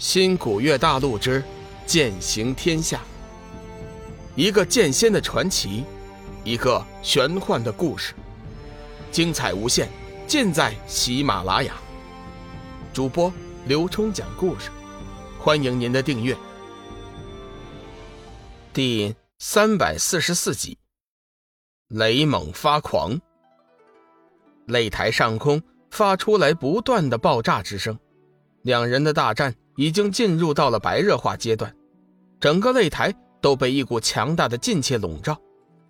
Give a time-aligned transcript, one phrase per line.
[0.00, 1.44] 新古月大陆之
[1.84, 3.02] 剑行天下，
[4.34, 5.84] 一个剑仙的传奇，
[6.42, 8.14] 一个玄幻的故事，
[9.12, 9.90] 精彩无限，
[10.26, 11.74] 尽在喜马拉雅。
[12.94, 13.30] 主播
[13.66, 14.70] 刘冲讲故事，
[15.38, 16.34] 欢迎您的订阅。
[18.72, 20.78] 第三百四十四集，
[21.88, 23.20] 雷猛发狂，
[24.66, 27.98] 擂台上空发出来不断的爆炸之声，
[28.62, 29.54] 两人的大战。
[29.80, 31.74] 已经进入到了白热化阶段，
[32.38, 35.34] 整个擂台都被一股强大的劲气笼罩，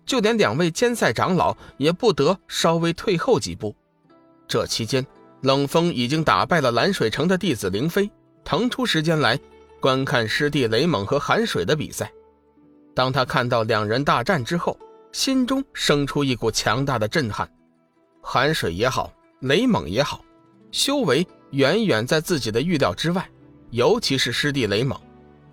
[0.05, 3.75] 就连两位监赛长老也不得稍微退后几步。
[4.47, 5.05] 这期间，
[5.41, 8.09] 冷风已经打败了蓝水城的弟子凌飞，
[8.45, 9.37] 腾出时间来
[9.81, 12.09] 观看师弟雷猛和韩水的比赛。
[12.95, 14.79] 当他看到两人大战之后，
[15.11, 17.45] 心中生出一股强大的震撼。
[18.21, 20.23] 韩水也好，雷猛也好，
[20.71, 23.29] 修为远远在自己的预料之外。
[23.71, 24.99] 尤其是师弟雷猛，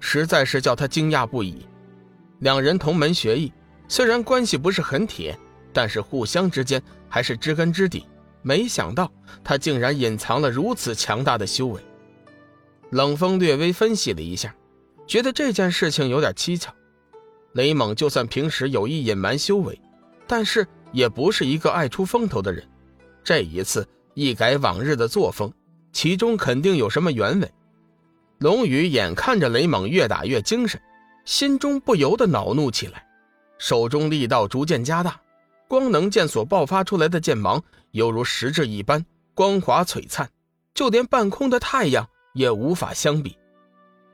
[0.00, 1.66] 实在是叫他惊讶不已。
[2.40, 3.52] 两人同门学艺，
[3.88, 5.38] 虽然关系不是很铁，
[5.72, 8.04] 但是互相之间还是知根知底。
[8.42, 9.10] 没想到
[9.42, 11.80] 他竟然隐藏了如此强大的修为。
[12.90, 14.54] 冷风略微分析了一下，
[15.06, 16.74] 觉得这件事情有点蹊跷。
[17.52, 19.78] 雷猛就算平时有意隐瞒修为，
[20.26, 22.66] 但是也不是一个爱出风头的人。
[23.22, 25.52] 这一次一改往日的作风，
[25.92, 27.52] 其中肯定有什么原委。
[28.38, 30.80] 龙宇眼看着雷猛越打越精神，
[31.24, 33.04] 心中不由得恼怒起来，
[33.58, 35.20] 手中力道逐渐加大，
[35.66, 40.30] 光能剑所爆发出来的剑芒犹如实质一般光滑璀璨，
[40.72, 43.36] 就连半空的太阳也无法相比。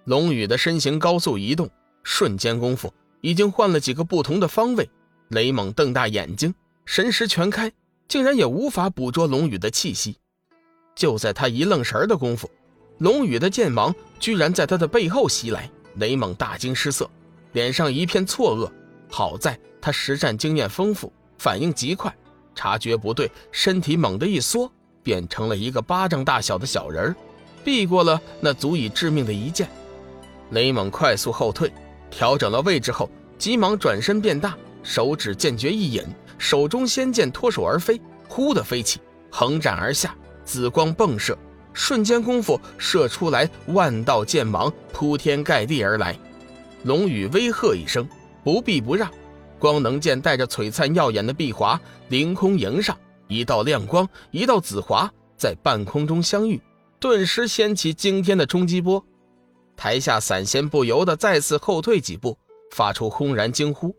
[0.04, 1.68] 龙宇的身形高速移动，
[2.02, 4.88] 瞬间功夫已经换了几个不同的方位。
[5.28, 6.54] 雷猛瞪大眼睛，
[6.86, 7.70] 神识全开，
[8.08, 10.16] 竟然也无法捕捉龙宇的气息。
[10.94, 12.50] 就在他一愣神的功夫。
[12.98, 13.92] 龙宇的剑芒
[14.24, 17.06] 居然在他的背后袭来，雷猛大惊失色，
[17.52, 18.70] 脸上一片错愕。
[19.10, 22.10] 好在他实战经验丰富，反应极快，
[22.54, 27.16] 察觉不对，身体猛地一缩，变成了一个巴掌大小的小人儿
[27.62, 29.68] 避过了那足以致命的一剑。
[30.52, 31.70] 雷猛快速后退，
[32.10, 36.02] 调整了位置后，急忙转身变大，手指剑诀一引，
[36.38, 41.36] 手中仙剑脱手而飞，忽的飞起，横斩而下，紫光迸射。
[41.74, 46.16] 瞬间功夫，射出来万道剑芒铺天盖地而来。
[46.84, 48.08] 龙宇威喝一声
[48.42, 49.10] ：“不避不让！”
[49.58, 52.96] 光能剑带着璀璨耀眼的碧华凌空迎上，
[53.28, 56.60] 一道亮光，一道紫华在半空中相遇，
[57.00, 59.04] 顿时掀起惊天的冲击波。
[59.76, 62.38] 台下散仙不由得再次后退几步，
[62.72, 63.94] 发出轰然惊呼。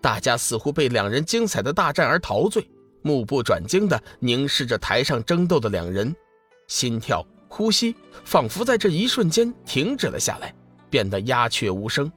[0.00, 2.66] 大家似乎被两人精彩的大战而陶醉，
[3.02, 6.14] 目不转睛地凝视着台上争斗的两人。
[6.66, 7.94] 心跳、呼吸
[8.24, 10.54] 仿佛在这一瞬间停止了下来，
[10.90, 12.10] 变得鸦雀无声。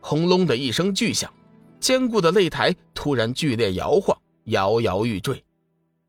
[0.00, 1.32] 轰隆的一声巨响，
[1.80, 5.42] 坚固的擂台突然剧烈摇晃，摇摇欲坠。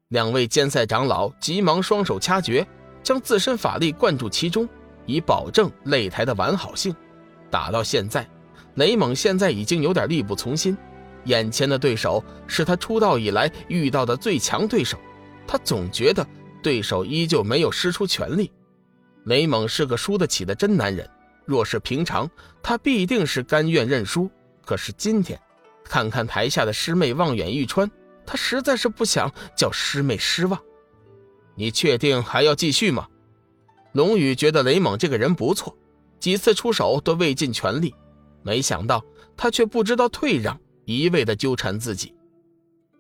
[0.10, 2.66] 两位监赛长老急忙双手掐诀，
[3.04, 4.68] 将自身法力灌注其中，
[5.06, 6.96] 以保证擂台的完好性。
[7.50, 8.28] 打到现在，
[8.76, 10.78] 雷猛现在已经有点力不从心。
[11.26, 14.98] 眼前的对手是他出道以来遇到的最强对手，
[15.48, 16.26] 他总觉得。
[16.62, 18.52] 对手依旧没有施出全力，
[19.26, 21.10] 雷猛是个输得起的真男人。
[21.46, 22.30] 若是平常，
[22.62, 24.30] 他必定是甘愿认输。
[24.64, 25.40] 可是今天，
[25.84, 27.90] 看看台下的师妹望眼欲穿，
[28.26, 30.62] 他实在是不想叫师妹失望。
[31.56, 33.08] 你确定还要继续吗？
[33.94, 35.76] 龙宇觉得雷猛这个人不错，
[36.20, 37.96] 几次出手都未尽全力，
[38.44, 39.04] 没想到
[39.36, 42.14] 他却不知道退让，一味的纠缠自己。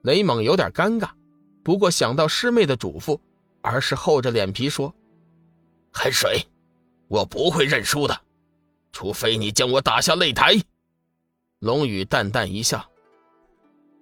[0.01, 1.09] 雷猛有点尴尬，
[1.63, 3.19] 不过想到师妹的嘱咐。
[3.61, 4.93] 而是厚着脸皮说
[5.91, 6.45] ：“海水，
[7.07, 8.21] 我不会认输的，
[8.91, 10.61] 除非你将我打下擂台。”
[11.59, 12.89] 龙宇淡淡一笑：“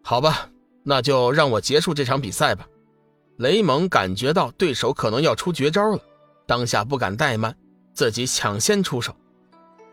[0.03, 0.49] 好吧，
[0.83, 2.67] 那就让我结束这场比赛吧。”
[3.37, 5.99] 雷蒙感觉到对手可能要出绝招了，
[6.47, 7.55] 当下不敢怠慢，
[7.93, 9.15] 自己抢先出手，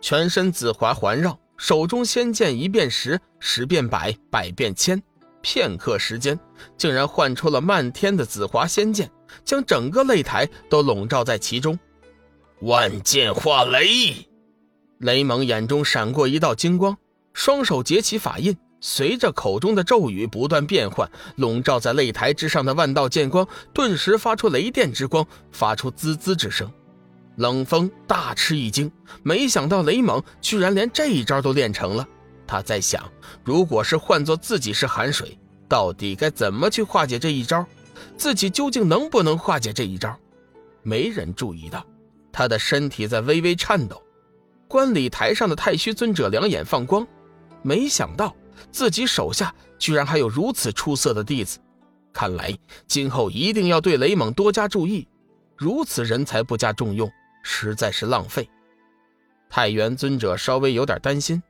[0.00, 5.02] 全身紫华环绕，手中仙剑一变十，十变百，百变千，
[5.42, 6.40] 片刻时间，
[6.78, 9.10] 竟然换出了漫天的紫华仙剑。
[9.44, 11.78] 将整个擂台都笼罩在其中，
[12.60, 14.26] 万剑化雷。
[14.98, 16.96] 雷蒙眼中闪过一道金光，
[17.32, 26.70] 双手结起法印，随着口中的咒语不断变换，笼罩在擂台之上的万道剑光顿时发出雷电之光，发出滋滋之声。
[27.36, 28.90] 冷风大吃一惊，
[29.24, 32.06] 没想到雷蒙居然连这一招都练成了。
[32.46, 33.02] 他在想，
[33.42, 35.36] 如果是换做自己是寒水，
[35.68, 37.66] 到底该怎么去化解这一招？
[38.16, 40.18] 自己究竟能不能化解这一招？
[40.82, 41.84] 没人注意到，
[42.32, 44.02] 他的身体在微微颤抖。
[44.68, 47.06] 观礼台上的太虚尊者两眼放光，
[47.62, 48.34] 没想到
[48.72, 51.58] 自己手下居然还有如此出色的弟子，
[52.12, 52.56] 看来
[52.86, 55.06] 今后一定要对雷猛多加注意。
[55.56, 57.08] 如此人才不加重用，
[57.44, 58.48] 实在是浪费。
[59.48, 61.40] 太元尊者稍微有点担心，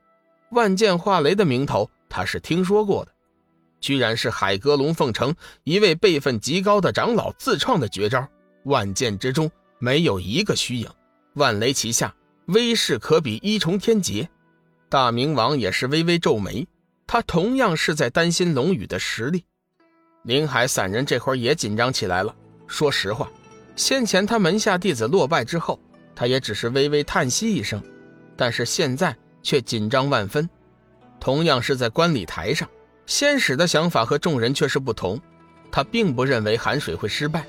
[0.51, 3.14] 万剑化雷的名头他是听说过的，
[3.85, 8.27] 居然是海阁龙凤城一位辈分极高的长老自创的绝招，
[8.65, 10.89] 万剑之中没有一个虚影，
[11.35, 12.15] 万雷齐下。
[12.47, 14.27] 威势可比一重天劫，
[14.89, 16.67] 大明王也是微微皱眉，
[17.07, 19.45] 他同样是在担心龙宇的实力。
[20.23, 22.35] 林海散人这会儿也紧张起来了。
[22.67, 23.31] 说实话，
[23.77, 25.79] 先前他门下弟子落败之后，
[26.17, 27.83] 他也只是微微叹息一声，
[28.35, 30.49] 但是现在却紧张万分。
[31.21, 32.67] 同样是在观礼台上，
[33.07, 35.21] 仙使的想法和众人却是不同，
[35.71, 37.45] 他并不认为寒水会失败。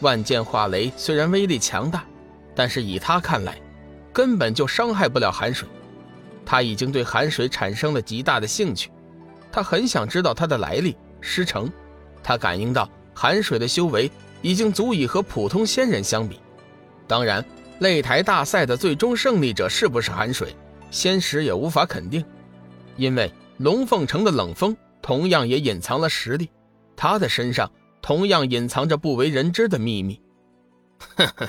[0.00, 2.04] 万剑化雷虽然威力强大，
[2.54, 3.60] 但是以他看来。
[4.12, 5.66] 根本就伤害不了寒水，
[6.44, 8.90] 他已经对寒水产生了极大的兴趣，
[9.50, 10.94] 他很想知道他的来历。
[11.22, 11.72] 师承，
[12.22, 14.10] 他感应到寒水的修为
[14.42, 16.38] 已经足以和普通仙人相比。
[17.06, 17.42] 当然，
[17.80, 20.54] 擂台大赛的最终胜利者是不是寒水，
[20.90, 22.22] 仙石也无法肯定，
[22.98, 26.50] 因为龙凤城的冷风同样也隐藏了实力，
[26.96, 27.70] 他的身上
[28.00, 30.20] 同样隐藏着不为人知的秘密。
[31.16, 31.48] 呵呵。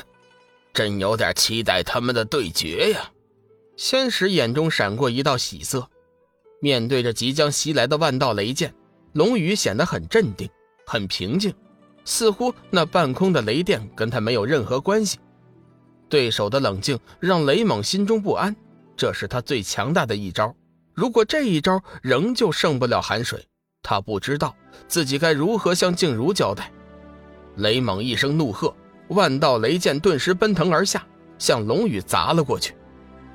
[0.74, 3.12] 真有点期待他们的对决呀！
[3.78, 5.88] 仙使眼中闪过一道喜色，
[6.60, 8.74] 面对着即将袭来的万道雷剑，
[9.12, 10.50] 龙宇显得很镇定、
[10.88, 11.54] 很平静，
[12.06, 15.20] 似乎那半空的雷电跟他没有任何关系。
[16.10, 18.56] 对手的冷静让雷猛心中不安，
[18.98, 20.56] 这是他最强大的一招。
[20.94, 23.46] 如果这一招仍旧胜不了寒水，
[23.82, 24.56] 他不知道
[24.88, 26.72] 自己该如何向静茹交代。
[27.58, 28.74] 雷猛一声怒喝。
[29.10, 31.06] 万道雷剑顿时奔腾而下，
[31.38, 32.74] 向龙宇砸了过去。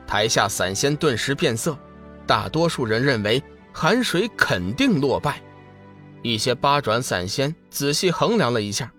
[0.06, 1.78] 台下散仙顿时变色，
[2.26, 3.40] 大多数人认为
[3.72, 5.40] 寒水肯定落败。
[6.22, 8.90] 一些八转散仙仔细衡量了一下，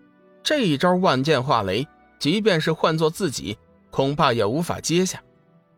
[0.44, 1.86] 这一招万剑化雷，
[2.20, 3.58] 即便是换做自己，
[3.90, 5.22] 恐怕也无法接下。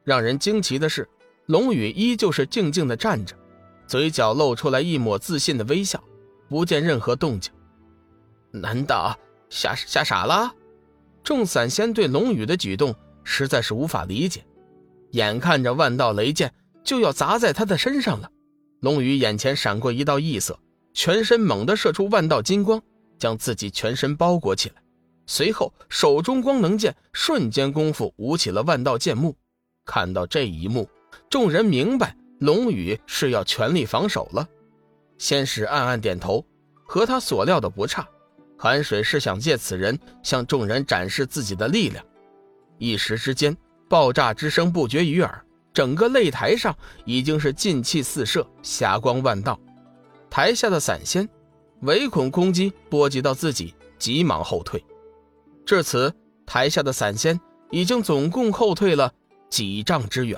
[0.03, 1.07] 让人惊奇的是，
[1.51, 3.35] 龙宇依旧是静静的站着，
[3.85, 6.01] 嘴角露出来一抹自信的微笑，
[6.47, 7.51] 不见任何动静。
[8.51, 9.19] 难道
[9.49, 10.49] 吓吓傻了？
[11.25, 12.95] 众散仙对龙宇的举动
[13.25, 14.45] 实在是无法理解，
[15.11, 16.53] 眼看着万道雷剑
[16.85, 18.31] 就要砸在他的身上了，
[18.79, 20.57] 龙宇眼前闪过一道异色，
[20.93, 22.81] 全身猛地射出万道金光，
[23.19, 24.75] 将自己全身包裹起来。
[25.27, 29.35] 随后手中光能剑瞬间功夫舞起了万道剑幕。
[29.83, 30.87] 看到这一幕，
[31.31, 34.45] 众人明白龙宇是要全力防守了。
[35.17, 36.45] 仙使暗暗点头，
[36.83, 38.05] 和他所料的不差。
[38.57, 42.05] 寒水是想借此人向众人展示自己的力量，
[42.77, 43.55] 一时之间，
[43.87, 45.41] 爆炸之声不绝于耳，
[45.73, 49.57] 整个擂台上已经是劲气四射，霞光万道。
[50.29, 51.27] 台下的散仙
[51.83, 54.83] 唯恐攻击波及到自己，急忙后退。
[55.65, 56.13] 至此，
[56.45, 57.39] 台下的散仙
[57.69, 59.13] 已经总共后退了
[59.49, 60.37] 几丈之远。